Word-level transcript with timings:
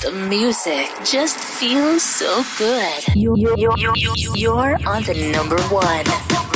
The 0.00 0.12
music 0.28 0.88
just 1.04 1.38
feels 1.38 2.02
so 2.02 2.42
good. 2.58 3.04
You, 3.14 3.36
you, 3.36 3.54
you, 3.56 3.92
you, 3.94 4.34
you're 4.34 4.78
on 4.86 5.02
the 5.04 5.30
number 5.32 5.60
one. 5.64 6.53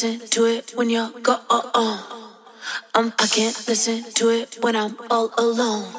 Listen 0.00 0.28
to 0.28 0.44
it 0.44 0.72
when 0.76 0.88
you're 0.90 1.10
gone. 1.24 1.40
I 1.50 3.26
can't 3.26 3.66
listen 3.66 4.04
to 4.14 4.28
it 4.28 4.56
when 4.60 4.76
I'm 4.76 4.96
all 5.10 5.32
alone. 5.36 5.92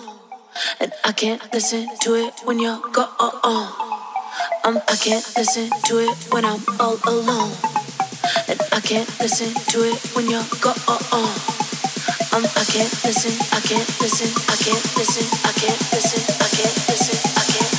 And 0.80 0.94
I 1.04 1.12
can't 1.12 1.42
listen 1.52 1.86
to 2.04 2.16
it 2.16 2.34
when 2.46 2.60
you're 2.60 2.80
gone. 2.94 3.10
Um, 4.64 4.80
I 4.88 4.96
can't 4.96 5.28
listen 5.36 5.70
to 5.88 6.00
it 6.00 6.16
when 6.32 6.46
I'm 6.46 6.64
all 6.80 6.96
alone. 7.08 7.52
And 8.48 8.62
I 8.72 8.80
can't 8.80 9.12
listen 9.20 9.52
to 9.74 9.80
it 9.84 10.00
when 10.16 10.30
you're 10.30 10.48
gone. 10.62 10.80
Um, 12.32 12.46
I 12.56 12.64
can't 12.72 12.96
listen, 13.04 13.36
I 13.52 13.60
can't 13.68 13.90
listen, 14.00 14.32
I 14.48 14.56
can't 14.64 14.96
listen, 14.96 15.28
I 15.44 15.52
can't 15.60 15.82
listen, 15.92 16.24
I 16.40 16.48
can't 16.56 16.88
listen. 16.88 17.00
worth 17.60 17.79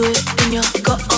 do 0.00 0.10
it 0.10 0.46
in 0.46 0.52
your 0.52 0.62
gut. 0.82 1.09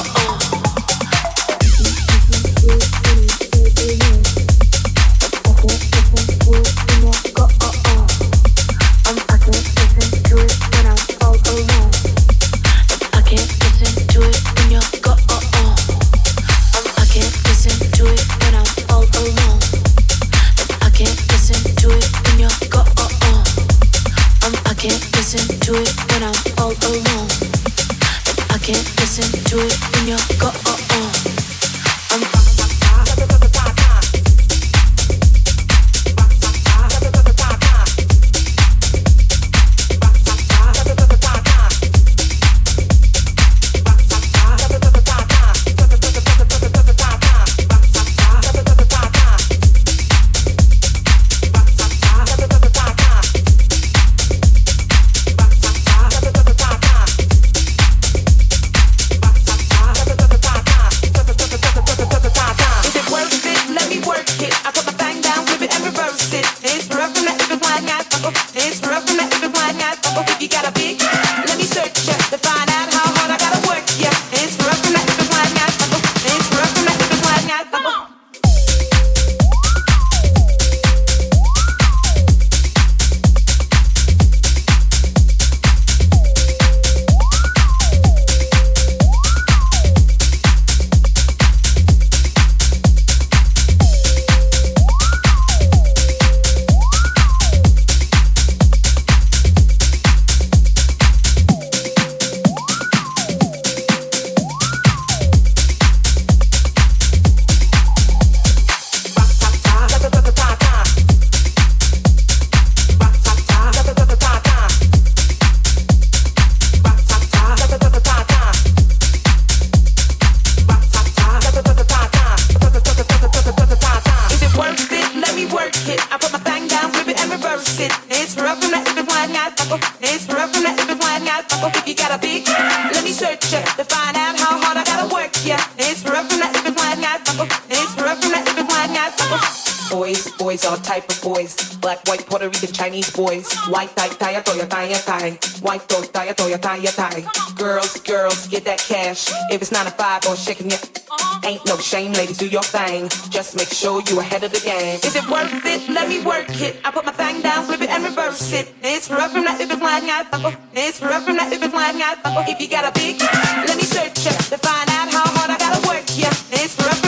Boys. 143.14 143.52
White, 143.68 143.94
tie, 143.94 144.08
tie, 144.08 144.40
toya, 144.40 144.68
tie, 144.68 144.92
tie. 144.94 145.30
White, 145.60 145.88
toy, 145.88 146.02
tie, 146.12 146.32
toya, 146.32 146.58
tie, 146.60 146.80
tie. 146.80 147.24
Girls, 147.56 148.00
girls, 148.00 148.48
get 148.48 148.64
that 148.64 148.78
cash. 148.78 149.30
If 149.50 149.60
it's 149.60 149.72
nine 149.72 149.84
to 149.84 149.92
five 149.92 150.24
or 150.26 150.36
shaking 150.36 150.68
it, 150.68 151.02
ain't 151.44 151.64
no 151.66 151.76
shame, 151.76 152.12
ladies, 152.12 152.38
do 152.38 152.48
your 152.48 152.62
thing. 152.62 153.08
Just 153.30 153.56
make 153.56 153.68
sure 153.68 154.02
you 154.08 154.20
ahead 154.20 154.44
of 154.44 154.52
the 154.52 154.60
game. 154.60 154.96
Is 155.04 155.14
it 155.14 155.28
worth 155.28 155.52
it? 155.66 155.88
Let 155.88 156.08
me 156.08 156.24
work 156.24 156.48
it. 156.60 156.80
I 156.84 156.90
put 156.90 157.04
my 157.04 157.12
thing 157.12 157.42
down, 157.42 157.64
flip 157.64 157.82
it 157.82 157.90
and 157.90 158.04
reverse 158.04 158.52
it. 158.52 158.72
It's 158.82 159.10
rough 159.10 159.32
from 159.32 159.44
that 159.44 159.60
if 159.60 159.70
it's 159.70 159.80
flying 159.80 160.08
out. 160.08 160.26
Oh. 160.32 160.56
It's 160.72 161.02
rough 161.02 161.24
from 161.24 161.36
that 161.36 161.52
if 161.52 161.62
it's 161.62 161.72
flying 161.72 162.00
out. 162.00 162.18
Oh. 162.24 162.44
If 162.48 162.60
you 162.60 162.68
got 162.68 162.88
a 162.88 162.92
big, 162.98 163.20
let 163.20 163.76
me 163.76 163.84
search 163.84 164.24
ya 164.24 164.32
to 164.32 164.58
find 164.58 164.88
out 164.90 165.12
how 165.12 165.26
hard 165.36 165.50
I 165.50 165.58
gotta 165.58 165.86
work 165.86 166.06
ya. 166.16 166.30
It's 166.50 166.78
rough 166.78 167.01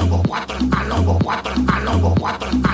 lobo, 0.00 0.22
cuatro, 0.28 0.56
a 0.70 0.84
lobo, 0.84 1.18
guapra, 1.18 1.54
a 1.66 1.80
lobo. 1.80 2.67